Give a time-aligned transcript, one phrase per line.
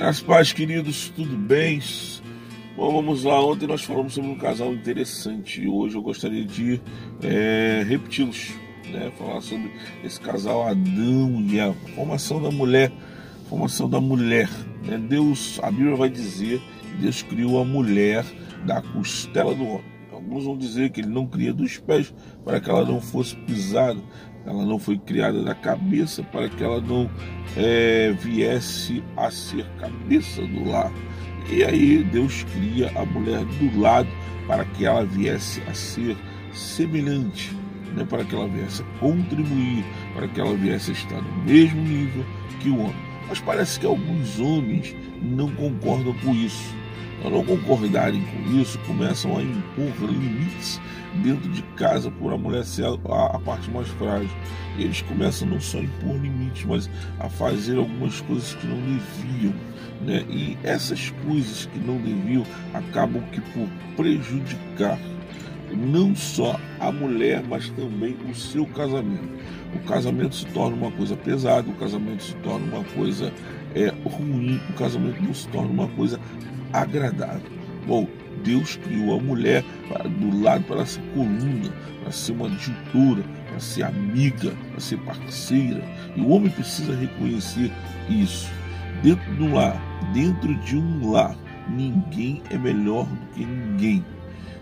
[0.00, 1.80] As paz, queridos, tudo bem?
[2.76, 3.44] Bom, vamos lá.
[3.44, 6.80] Ontem nós falamos sobre um casal interessante hoje eu gostaria de
[7.20, 8.54] é, repeti-los,
[8.92, 9.10] né?
[9.18, 9.72] Falar sobre
[10.04, 12.92] esse casal Adão e a formação da mulher,
[13.48, 14.48] formação da mulher.
[14.84, 14.98] Né?
[14.98, 18.24] Deus, a Bíblia vai dizer que Deus criou a mulher
[18.64, 19.98] da costela do homem.
[20.12, 24.00] Alguns vão dizer que ele não cria dos pés para que ela não fosse pisada,
[24.48, 27.08] ela não foi criada da cabeça para que ela não
[27.54, 30.90] é, viesse a ser cabeça do lar.
[31.50, 34.08] E aí Deus cria a mulher do lado
[34.46, 36.16] para que ela viesse a ser
[36.52, 37.54] semelhante,
[37.94, 39.84] né, para que ela viesse a contribuir,
[40.14, 42.24] para que ela viesse a estar no mesmo nível
[42.60, 43.08] que o homem.
[43.28, 46.74] Mas parece que alguns homens não concordam com isso
[47.24, 50.80] ao não concordarem com isso, começam a impor limites
[51.22, 54.30] dentro de casa por a mulher ser a, a, parte mais frágil.
[54.78, 59.54] Eles começam não só a impor limites, mas a fazer algumas coisas que não deviam.
[60.00, 60.24] Né?
[60.28, 64.98] E essas coisas que não deviam acabam que por prejudicar
[65.76, 69.28] não só a mulher, mas também o seu casamento.
[69.74, 73.32] O casamento se torna uma coisa pesada, o casamento se torna uma coisa
[73.74, 76.18] é, ruim, o casamento não se torna uma coisa
[76.72, 77.50] agradável.
[77.86, 78.06] Bom,
[78.44, 79.64] Deus criou a mulher
[80.20, 85.82] do lado para ser coluna, para ser uma adjutora, para ser amiga, para ser parceira.
[86.16, 87.72] E o homem precisa reconhecer
[88.08, 88.50] isso.
[89.02, 89.80] Dentro de um lar,
[90.12, 91.36] dentro de um lar,
[91.68, 94.04] ninguém é melhor do que ninguém.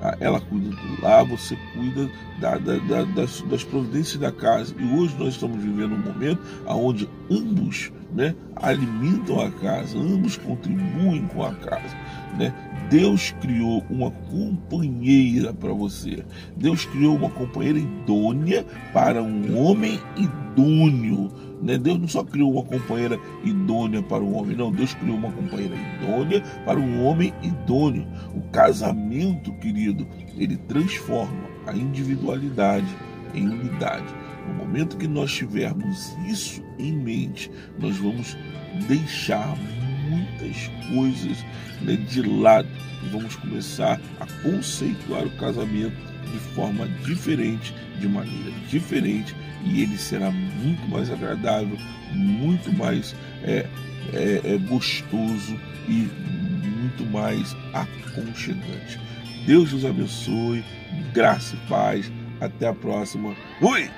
[0.00, 2.08] Ah, ela cuida do lar, você cuida
[2.40, 4.74] da, da, da, das, das, providências da casa.
[4.78, 11.26] E hoje nós estamos vivendo um momento onde ambos né, alimentam a casa, ambos contribuem
[11.28, 11.96] com a casa.
[12.36, 12.52] Né?
[12.90, 16.24] Deus criou uma companheira para você.
[16.56, 21.30] Deus criou uma companheira idônea para um homem idôneo.
[21.60, 21.76] Né?
[21.76, 24.72] Deus não só criou uma companheira idônea para um homem, não.
[24.72, 28.06] Deus criou uma companheira idônea para um homem idôneo.
[28.34, 30.06] O casamento, querido,
[30.36, 32.86] ele transforma a individualidade
[33.34, 34.06] em unidade.
[34.46, 38.36] No momento que nós tivermos isso em mente, nós vamos
[38.86, 39.56] deixar
[40.08, 41.44] muitas coisas
[41.82, 42.68] né, de lado
[43.04, 45.96] e vamos começar a conceituar o casamento
[46.32, 49.34] de forma diferente, de maneira diferente,
[49.64, 51.76] e ele será muito mais agradável,
[52.12, 53.66] muito mais é,
[54.12, 55.58] é, é gostoso
[55.88, 56.08] e
[56.88, 59.00] muito mais aconchegante.
[59.46, 60.64] Deus nos abençoe,
[61.12, 62.12] graça e paz.
[62.40, 63.34] Até a próxima.
[63.60, 63.90] Fui!